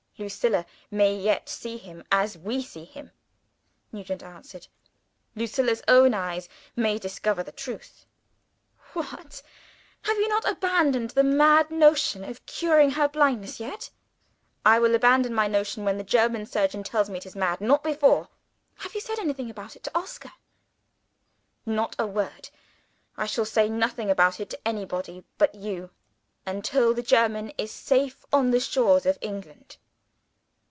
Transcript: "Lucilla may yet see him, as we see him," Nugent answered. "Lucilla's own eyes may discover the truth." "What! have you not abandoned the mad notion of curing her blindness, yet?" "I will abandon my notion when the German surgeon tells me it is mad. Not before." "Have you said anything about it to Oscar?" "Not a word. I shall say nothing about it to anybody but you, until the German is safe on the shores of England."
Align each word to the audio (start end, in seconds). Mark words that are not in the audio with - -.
"Lucilla 0.17 0.67
may 0.91 1.15
yet 1.17 1.49
see 1.49 1.77
him, 1.77 2.03
as 2.11 2.37
we 2.37 2.61
see 2.61 2.85
him," 2.85 3.09
Nugent 3.91 4.21
answered. 4.21 4.67
"Lucilla's 5.35 5.81
own 5.87 6.13
eyes 6.13 6.47
may 6.75 6.99
discover 6.99 7.41
the 7.41 7.51
truth." 7.51 8.05
"What! 8.93 9.41
have 10.03 10.17
you 10.17 10.27
not 10.27 10.47
abandoned 10.47 11.09
the 11.09 11.23
mad 11.23 11.71
notion 11.71 12.23
of 12.23 12.45
curing 12.45 12.91
her 12.91 13.07
blindness, 13.07 13.59
yet?" 13.59 13.89
"I 14.63 14.77
will 14.77 14.93
abandon 14.93 15.33
my 15.33 15.47
notion 15.47 15.85
when 15.85 15.97
the 15.97 16.03
German 16.03 16.45
surgeon 16.45 16.83
tells 16.83 17.09
me 17.09 17.17
it 17.17 17.25
is 17.25 17.35
mad. 17.35 17.59
Not 17.59 17.83
before." 17.83 18.27
"Have 18.75 18.93
you 18.93 19.01
said 19.01 19.17
anything 19.17 19.49
about 19.49 19.75
it 19.75 19.81
to 19.85 19.97
Oscar?" 19.97 20.33
"Not 21.65 21.95
a 21.97 22.05
word. 22.05 22.51
I 23.17 23.25
shall 23.25 23.43
say 23.45 23.69
nothing 23.69 24.11
about 24.11 24.39
it 24.39 24.51
to 24.51 24.67
anybody 24.67 25.23
but 25.39 25.55
you, 25.55 25.89
until 26.45 26.93
the 26.93 27.01
German 27.01 27.51
is 27.57 27.71
safe 27.71 28.23
on 28.31 28.51
the 28.51 28.59
shores 28.59 29.07
of 29.07 29.17
England." 29.21 29.77